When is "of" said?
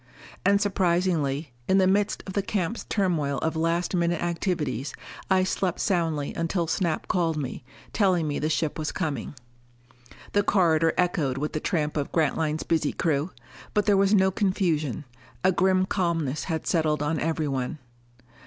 2.25-2.33, 3.43-3.55, 11.97-12.11